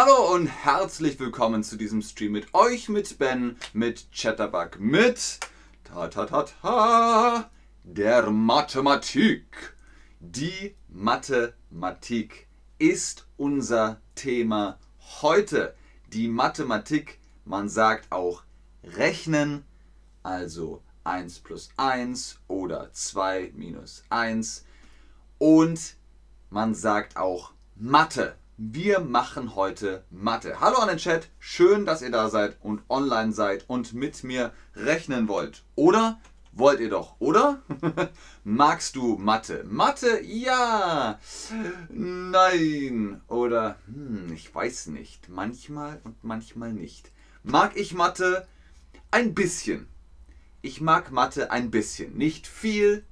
[0.00, 5.40] Hallo und herzlich willkommen zu diesem Stream mit euch, mit Ben, mit Chatterbug, mit
[5.82, 7.50] ta ta ta ta
[7.82, 9.74] der Mathematik.
[10.20, 12.46] Die Mathematik
[12.78, 14.78] ist unser Thema
[15.20, 15.74] heute.
[16.12, 18.44] Die Mathematik, man sagt auch
[18.84, 19.64] Rechnen,
[20.22, 24.64] also 1 plus 1 oder 2 minus 1
[25.38, 25.96] und
[26.50, 28.36] man sagt auch Mathe.
[28.60, 30.58] Wir machen heute Mathe.
[30.58, 34.52] Hallo an den Chat, schön, dass ihr da seid und online seid und mit mir
[34.74, 35.62] rechnen wollt.
[35.76, 37.62] Oder wollt ihr doch, oder?
[38.42, 39.62] Magst du Mathe?
[39.62, 41.20] Mathe, ja.
[41.88, 43.20] Nein.
[43.28, 45.28] Oder, hm, ich weiß nicht.
[45.28, 47.12] Manchmal und manchmal nicht.
[47.44, 48.48] Mag ich Mathe?
[49.12, 49.86] Ein bisschen.
[50.62, 52.16] Ich mag Mathe ein bisschen.
[52.16, 53.04] Nicht viel,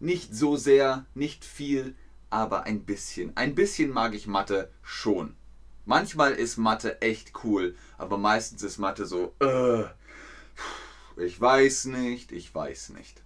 [0.00, 1.94] nicht so sehr, nicht viel,
[2.30, 3.36] aber ein bisschen.
[3.36, 5.36] Ein bisschen mag ich Mathe schon.
[5.84, 9.84] Manchmal ist Mathe echt cool, aber meistens ist Mathe so, äh,
[11.16, 13.22] ich weiß nicht, ich weiß nicht.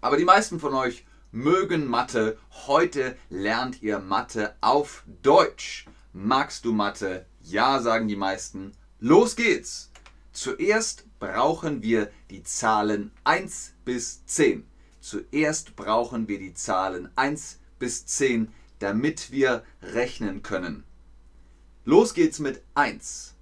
[0.00, 2.38] Aber die meisten von euch mögen Mathe.
[2.66, 5.86] Heute lernt ihr Mathe auf Deutsch.
[6.12, 7.26] Magst du Mathe?
[7.40, 8.72] Ja, sagen die meisten.
[9.00, 9.90] Los geht's!
[10.32, 14.66] Zuerst brauchen wir die Zahlen 1 bis 10.
[15.00, 20.84] Zuerst brauchen wir die Zahlen 1 bis 10, damit wir rechnen können.
[21.84, 23.34] Los geht's mit 1,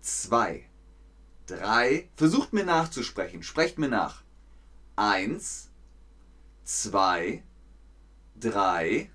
[0.00, 0.64] 2,
[1.46, 2.08] 3.
[2.16, 3.42] Versucht mir nachzusprechen.
[3.42, 4.22] Sprecht mir nach.
[4.96, 5.70] 1,
[6.64, 7.42] 2,
[8.40, 9.10] 3,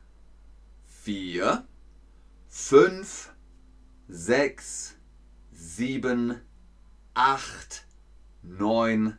[1.03, 1.67] 4,
[2.47, 3.33] 5,
[4.07, 4.95] 6,
[5.51, 6.41] 7,
[7.15, 7.87] 8,
[8.43, 9.17] 9,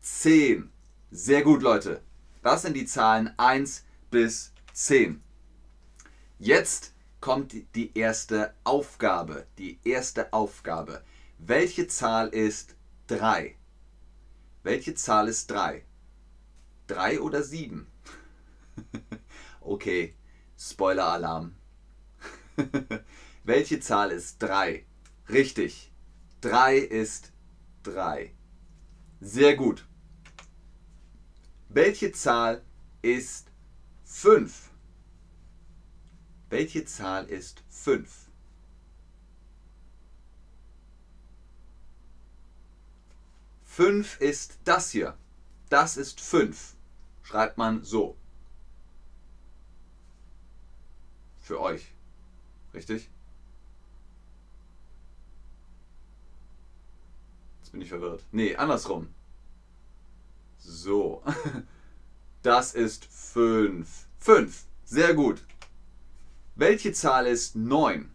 [0.00, 0.70] 10.
[1.10, 2.02] Sehr gut, Leute.
[2.42, 5.20] Das sind die Zahlen 1 bis 10.
[6.38, 9.48] Jetzt kommt die erste Aufgabe.
[9.58, 11.02] Die erste Aufgabe.
[11.36, 12.76] Welche Zahl ist
[13.08, 13.56] 3?
[14.62, 15.84] Welche Zahl ist 3?
[16.86, 17.88] 3 oder 7?
[19.60, 20.14] okay,
[20.56, 21.56] Spoiler-Alarm.
[23.42, 24.86] Welche Zahl ist 3?
[25.28, 25.92] Richtig.
[26.42, 27.32] 3 ist
[27.82, 28.32] 3.
[29.20, 29.88] Sehr gut.
[31.68, 32.62] Welche Zahl
[33.02, 33.48] ist
[34.04, 34.67] 5?
[36.50, 38.28] Welche Zahl ist 5?
[43.64, 45.16] Fünf ist das hier.
[45.68, 46.74] Das ist 5.
[47.22, 48.16] Schreibt man so.
[51.38, 51.92] Für euch.
[52.72, 53.10] Richtig?
[57.60, 58.24] Jetzt bin ich verwirrt.
[58.32, 59.08] Nee, andersrum.
[60.58, 61.22] So.
[62.42, 64.06] Das ist 5.
[64.20, 64.64] 5.
[64.84, 65.44] Sehr gut.
[66.58, 68.10] Welche Zahl ist 9?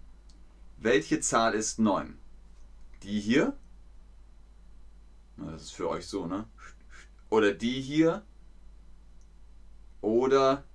[0.75, 2.17] Welche Zahl ist 9?
[3.01, 3.55] Die hier?
[5.37, 6.45] Das ist für euch so, ne?
[7.29, 8.21] Oder die hier?
[10.01, 10.65] Oder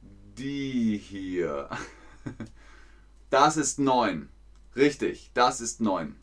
[0.00, 1.68] die hier?
[3.28, 4.30] Das ist 9.
[4.76, 6.16] Richtig, das ist 9.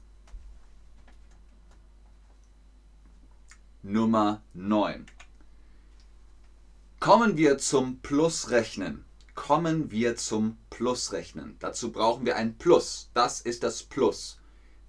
[3.84, 5.06] Nummer 9.
[7.00, 9.04] Kommen wir zum Plusrechnen.
[9.42, 11.56] Kommen wir zum Plusrechnen.
[11.58, 13.10] Dazu brauchen wir ein Plus.
[13.16, 14.38] Das ist das Plus.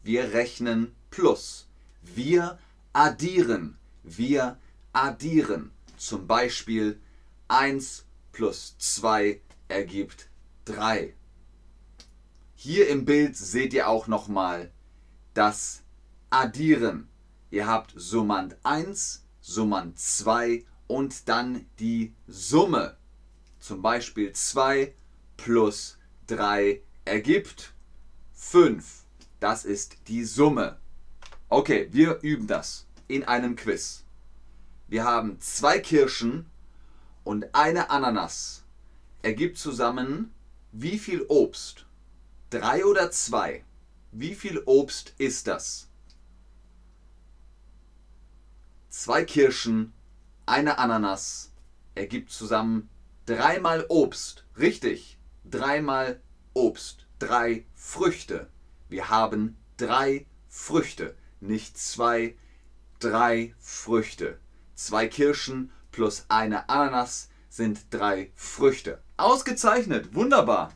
[0.02, 1.68] Wir rechnen Plus.
[2.02, 2.58] Wir
[2.92, 3.78] addieren.
[4.02, 4.58] Wir
[4.92, 5.70] addieren.
[5.96, 7.00] Zum Beispiel
[7.48, 10.28] 1 plus 2 ergibt
[10.66, 11.14] 3.
[12.54, 14.70] Hier im Bild seht ihr auch nochmal
[15.32, 15.82] das
[16.28, 17.08] Addieren.
[17.50, 22.98] Ihr habt Summand 1, Summand 2 und dann die Summe.
[23.62, 24.92] Zum Beispiel 2
[25.36, 25.96] plus
[26.26, 27.72] 3 ergibt
[28.32, 29.04] 5.
[29.38, 30.80] Das ist die Summe.
[31.48, 34.02] Okay, wir üben das in einem Quiz.
[34.88, 36.46] Wir haben zwei Kirschen
[37.22, 38.64] und eine Ananas.
[39.22, 40.34] Ergibt zusammen
[40.72, 41.86] wie viel Obst?
[42.50, 43.64] Drei oder zwei?
[44.10, 45.88] Wie viel Obst ist das?
[48.88, 49.92] zwei Kirschen,
[50.46, 51.52] eine Ananas
[51.94, 52.88] ergibt zusammen
[53.26, 54.44] dreimal Obst.
[54.58, 56.20] Richtig, dreimal
[56.54, 58.48] Obst, drei Früchte.
[58.88, 62.36] Wir haben drei Früchte, nicht zwei,
[62.98, 64.38] drei Früchte.
[64.74, 69.02] Zwei Kirschen plus eine Ananas sind drei Früchte.
[69.16, 70.72] Ausgezeichnet, wunderbar.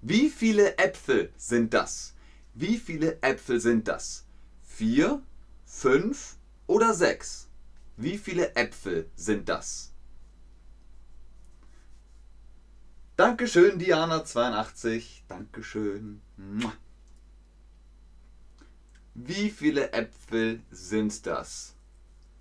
[0.00, 2.14] Wie viele Äpfel sind das?
[2.54, 4.24] Wie viele Äpfel sind das?
[4.62, 5.22] Vier,
[5.64, 7.48] fünf, oder 6?
[7.96, 9.92] Wie viele Äpfel sind das?
[13.16, 15.22] Dankeschön, Diana82.
[15.26, 16.20] Dankeschön.
[19.14, 21.74] Wie viele Äpfel sind das?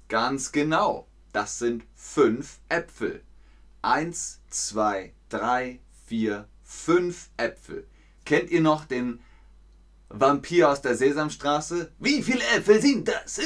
[0.09, 3.23] Ganz genau, das sind fünf Äpfel.
[3.81, 7.87] Eins, zwei, drei, vier, fünf Äpfel.
[8.25, 9.21] Kennt ihr noch den
[10.09, 11.93] Vampir aus der Sesamstraße?
[11.99, 13.39] Wie viele Äpfel sind das?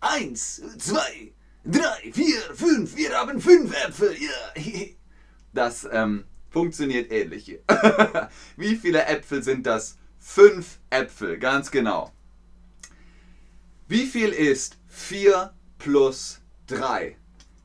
[0.00, 1.34] Eins, zwei,
[1.66, 2.96] drei, vier, fünf.
[2.96, 4.16] Wir haben fünf Äpfel.
[4.18, 4.62] Ja.
[5.54, 7.60] Das ähm, funktioniert ähnlich hier.
[8.56, 9.96] Wie viele Äpfel sind das?
[10.18, 12.12] Fünf Äpfel, ganz genau.
[13.88, 17.16] Wie viel ist 4 plus 3?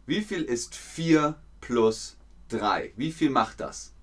[0.06, 2.18] Wie viel ist 4 plus
[2.50, 2.94] 3?
[2.96, 3.94] Wie viel macht das?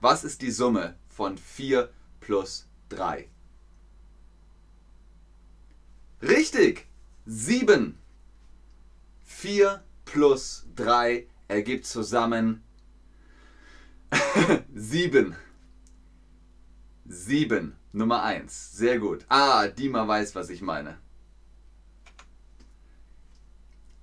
[0.00, 1.90] Was ist die Summe von 4
[2.20, 3.28] plus 3?
[6.22, 6.86] Richtig!
[7.26, 7.98] 7.
[9.24, 12.62] 4 plus 3 ergibt zusammen
[14.74, 15.36] 7.
[17.06, 17.76] 7.
[17.92, 18.72] Nummer 1.
[18.72, 19.26] Sehr gut.
[19.28, 20.98] Ah, Dima weiß, was ich meine.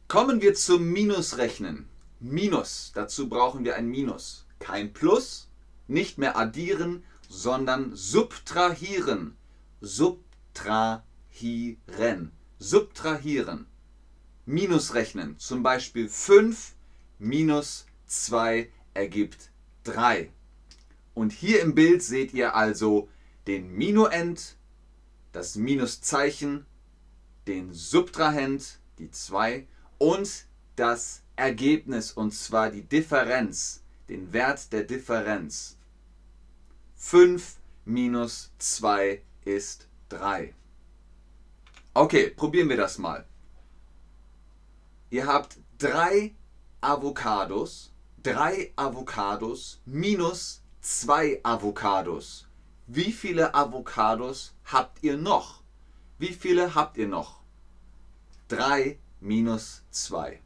[0.08, 1.90] Kommen wir zum Minusrechnen.
[2.20, 2.92] Minus.
[2.94, 4.46] Dazu brauchen wir ein Minus.
[4.60, 5.50] Kein Plus,
[5.88, 9.36] nicht mehr addieren, sondern subtrahieren.
[9.81, 11.02] Subtrahieren.
[12.60, 13.66] Subtrahieren.
[14.46, 15.40] Minusrechnen.
[15.40, 16.76] Zum Beispiel 5
[17.18, 19.52] minus 2 ergibt
[19.90, 20.32] 3.
[21.14, 23.10] Und hier im Bild seht ihr also
[23.48, 24.58] den Minuend,
[25.32, 26.66] das Minuszeichen,
[27.48, 30.46] den Subtrahend, die 2 und
[30.76, 35.78] das Ergebnis, und zwar die Differenz, den Wert der Differenz.
[36.96, 40.54] 5 minus 2 ist 3.
[41.94, 43.26] Okay, probieren wir das mal.
[45.10, 46.36] Ihr habt drei
[46.82, 47.89] Avocados,
[48.24, 52.48] drei Avocados minus zwei Avocados.
[52.88, 55.62] Wie viele Avocados habt ihr noch?
[56.18, 57.39] Wie viele habt ihr noch?
[58.50, 60.42] 3 minus 2.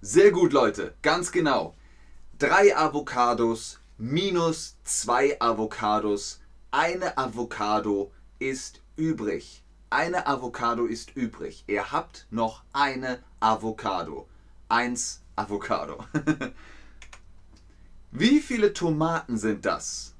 [0.00, 0.94] Sehr gut, Leute.
[1.02, 1.74] Ganz genau.
[2.38, 6.40] 3 Avocados minus 2 Avocados.
[6.70, 9.64] Eine Avocado ist übrig.
[9.90, 11.62] Eine Avocado ist übrig.
[11.68, 14.28] Ihr habt noch eine Avocado.
[14.68, 16.04] Eins Avocado.
[18.10, 20.14] Wie viele Tomaten sind das?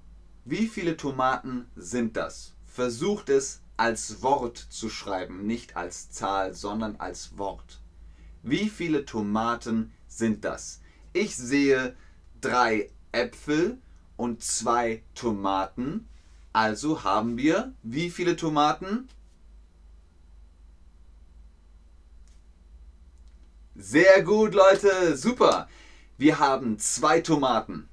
[0.44, 2.54] Wie viele Tomaten sind das?
[2.64, 7.80] Versucht es als Wort zu schreiben, nicht als Zahl, sondern als Wort.
[8.44, 10.80] Wie viele Tomaten sind das?
[11.12, 11.96] Ich sehe
[12.40, 13.78] drei Äpfel
[14.16, 16.06] und zwei Tomaten.
[16.52, 19.08] Also haben wir wie viele Tomaten?
[23.78, 25.18] Sehr gut, Leute.
[25.18, 25.68] Super.
[26.16, 27.90] Wir haben zwei Tomaten.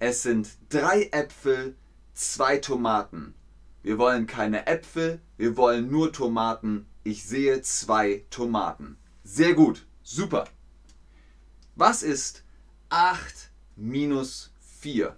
[0.00, 1.76] Es sind drei Äpfel,
[2.12, 3.34] zwei Tomaten.
[3.84, 6.86] Wir wollen keine Äpfel, wir wollen nur Tomaten.
[7.04, 8.98] Ich sehe zwei Tomaten.
[9.22, 10.48] Sehr gut, super.
[11.76, 12.42] Was ist
[12.88, 15.14] 8 minus 4?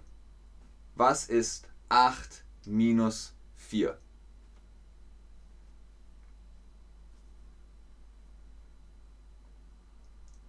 [0.93, 3.97] Was ist 8 minus 4?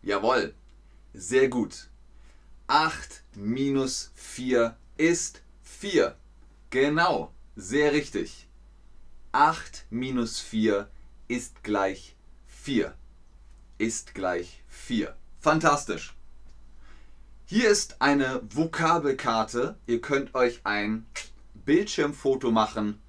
[0.02, 0.54] Jawohl,
[1.12, 1.88] sehr gut.
[2.66, 6.16] 8 minus 4 ist 4.
[6.70, 8.46] Genau, sehr richtig.
[9.32, 10.88] 8 minus 4
[11.28, 12.16] ist gleich
[12.46, 12.94] 4.
[13.78, 15.16] Ist gleich 4.
[15.40, 16.14] Fantastisch.
[17.44, 19.76] Hier ist eine Vokabelkarte.
[19.86, 21.06] Ihr könnt euch ein
[21.64, 23.00] Bildschirmfoto machen.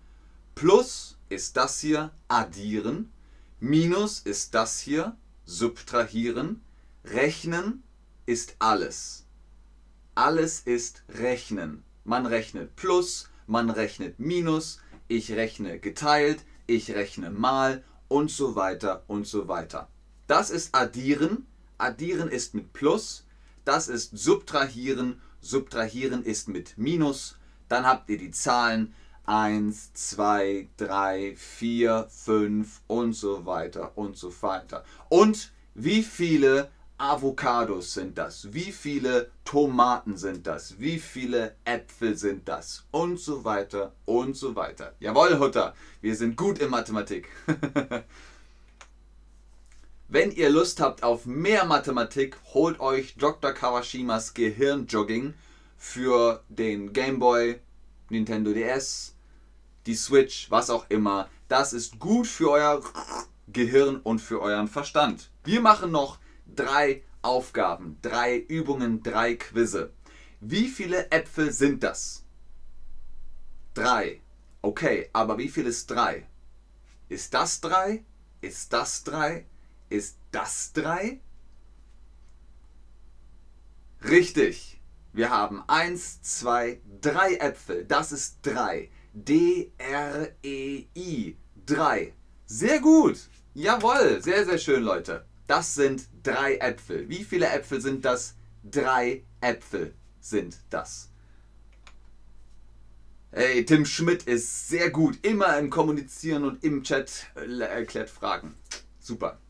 [0.56, 3.12] Plus ist das hier addieren.
[3.60, 6.62] Minus ist das hier subtrahieren.
[7.04, 7.84] Rechnen
[8.26, 9.26] ist alles.
[10.14, 11.84] Alles ist Rechnen.
[12.04, 19.04] Man rechnet Plus, man rechnet Minus, ich rechne geteilt, ich rechne mal und so weiter
[19.08, 19.90] und so weiter.
[20.28, 21.48] Das ist Addieren.
[21.78, 23.26] Addieren ist mit Plus.
[23.66, 25.22] Das ist Subtrahieren.
[25.42, 27.38] Subtrahieren ist mit Minus.
[27.68, 28.94] Dann habt ihr die Zahlen
[29.26, 34.84] 1, 2, 3, 4, 5 und so weiter und so weiter.
[35.10, 36.70] Und wie viele
[37.02, 38.54] Avocados sind das?
[38.54, 40.80] Wie viele Tomaten sind das?
[40.80, 42.84] Wie viele Äpfel sind das?
[42.92, 44.94] Und so weiter und so weiter.
[45.00, 47.28] Jawohl, Hutter, wir sind gut in Mathematik.
[50.10, 53.52] Wenn ihr Lust habt auf mehr Mathematik, holt euch Dr.
[53.52, 55.34] Kawashimas Gehirnjogging
[55.80, 57.60] für den Game Boy,
[58.10, 59.16] Nintendo DS,
[59.88, 61.30] die Switch, was auch immer.
[61.48, 62.84] Das ist gut für euer
[63.48, 65.32] Gehirn und für euren Verstand.
[65.44, 69.92] Wir machen noch drei Aufgaben, drei Übungen, drei Quizze.
[70.40, 72.26] Wie viele Äpfel sind das?
[73.74, 74.22] Drei.
[74.62, 76.28] Okay, aber wie viel ist drei?
[77.10, 78.04] Ist das drei?
[78.42, 79.46] Ist das drei?
[79.90, 81.20] Ist das drei?
[84.04, 84.82] Richtig.
[85.14, 87.86] Wir haben eins, zwei, drei Äpfel.
[87.86, 88.90] Das ist drei.
[89.14, 89.78] D-R-E-I.
[91.66, 92.14] Drei.
[92.46, 93.30] Sehr gut.
[93.54, 94.22] Jawohl.
[94.22, 95.26] Sehr, sehr schön, Leute.
[95.52, 97.10] Das sind drei Äpfel.
[97.10, 98.36] Wie viele Äpfel sind das?
[98.64, 101.10] Drei Äpfel sind das.
[103.32, 105.20] Hey, Tim Schmidt ist sehr gut.
[105.26, 108.56] Immer im Kommunizieren und im Chat erklärt Fragen.
[109.02, 109.42] Super.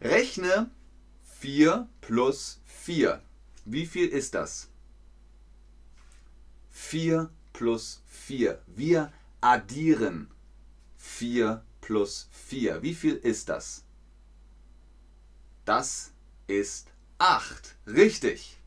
[0.00, 0.70] Rechne
[1.40, 3.20] 4 plus 4.
[3.64, 4.68] Wie viel ist das?
[6.70, 8.62] 4 plus 4.
[8.68, 10.30] Wir addieren
[10.98, 12.80] 4 plus 4.
[12.84, 13.84] Wie viel ist das?
[15.64, 16.12] Das
[16.48, 16.88] ist
[17.18, 17.76] 8.
[17.86, 18.58] Richtig.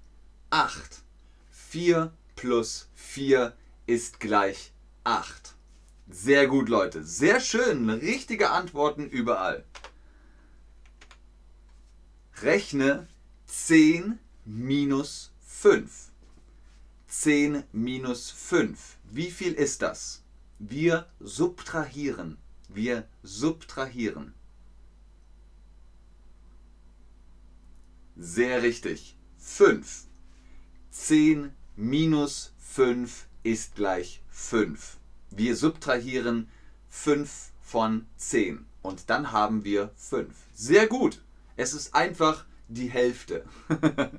[0.49, 1.03] 8.
[1.51, 3.53] 4 plus 4
[3.85, 4.71] ist gleich
[5.03, 5.55] 8.
[6.07, 7.03] Sehr gut, Leute.
[7.03, 7.89] Sehr schön.
[7.89, 9.65] Richtige Antworten überall.
[12.41, 13.07] Rechne
[13.47, 16.11] 10 minus 5.
[17.07, 18.97] 10 minus 5.
[19.03, 20.23] Wie viel ist das?
[20.59, 22.37] Wir subtrahieren.
[22.69, 24.33] Wir subtrahieren.
[28.15, 29.17] Sehr richtig.
[29.37, 30.05] 5.
[30.91, 34.97] 10 minus 5 ist gleich 5.
[35.31, 36.49] Wir subtrahieren
[36.89, 40.33] 5 von 10 und dann haben wir 5.
[40.53, 41.21] Sehr gut.
[41.57, 43.45] Es ist einfach die Hälfte.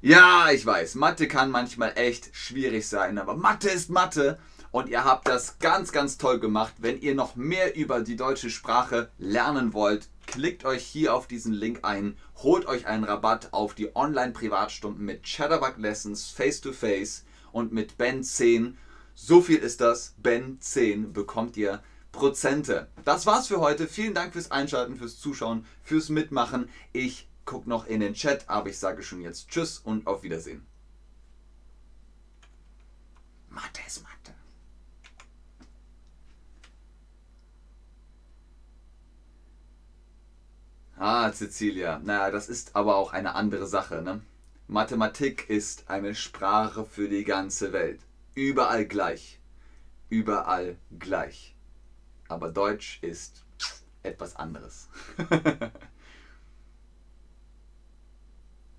[0.00, 4.38] ja, ich weiß, Mathe kann manchmal echt schwierig sein, aber Mathe ist Mathe
[4.70, 6.74] und ihr habt das ganz, ganz toll gemacht.
[6.78, 11.52] Wenn ihr noch mehr über die deutsche Sprache lernen wollt, klickt euch hier auf diesen
[11.52, 17.24] Link ein, holt euch einen Rabatt auf die Online-Privatstunden mit Chatterbug Lessons face to face
[17.52, 18.76] und mit Ben 10.
[19.14, 20.14] So viel ist das.
[20.18, 21.82] Ben 10 bekommt ihr
[22.12, 22.88] Prozente.
[23.04, 23.86] Das war's für heute.
[23.86, 26.68] Vielen Dank fürs Einschalten, fürs Zuschauen, fürs Mitmachen.
[26.92, 30.66] Ich gucke noch in den Chat, aber ich sage schon jetzt Tschüss und auf Wiedersehen.
[33.48, 34.34] Mathe ist Mathe.
[40.98, 42.00] Ah, Cecilia.
[42.00, 44.20] Naja, das ist aber auch eine andere Sache, ne?
[44.66, 48.00] Mathematik ist eine Sprache für die ganze Welt.
[48.34, 49.38] Überall gleich.
[50.08, 51.54] Überall gleich.
[52.28, 53.44] Aber Deutsch ist
[54.02, 54.88] etwas anderes.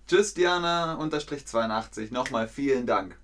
[0.08, 2.12] Tschüss, Diana, unterstrich 82.
[2.12, 3.18] Nochmal vielen Dank.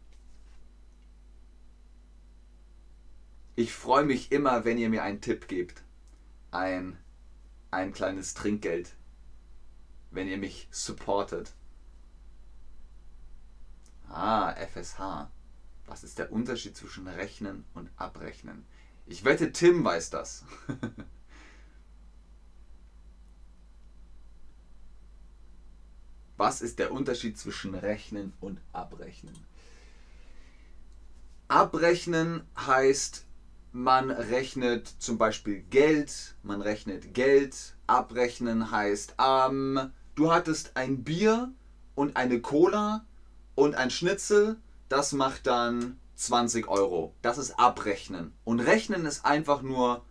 [3.57, 5.83] Ich freue mich immer, wenn ihr mir einen Tipp gebt.
[6.51, 6.97] Ein
[7.75, 8.95] ein kleines Trinkgeld,
[10.11, 11.53] wenn ihr mich supportet.
[14.07, 15.29] Ah, FSH.
[15.85, 18.65] Was ist der Unterschied zwischen Rechnen und Abrechnen?
[19.05, 20.45] Ich wette, Tim weiß das.
[26.37, 29.35] Was ist der Unterschied zwischen Rechnen und Abrechnen?
[31.47, 33.24] Abrechnen heißt
[33.75, 41.51] man rechnet zum Beispiel Geld, man rechnet Geld, abrechnen heißt, ähm, du hattest ein Bier
[41.93, 43.05] und eine Cola
[43.53, 44.55] und ein Schnitzel,
[44.87, 47.13] das macht dann 20 Euro.
[47.21, 48.31] Das ist abrechnen.
[48.45, 50.05] Und rechnen ist einfach nur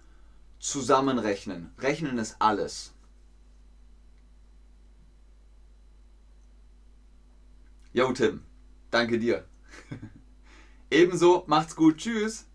[0.59, 1.73] zusammenrechnen.
[1.79, 2.93] Rechnen ist alles.
[7.95, 8.43] Jo Tim,
[8.91, 9.47] danke dir.
[10.91, 12.47] Ebenso, macht's gut, tschüss.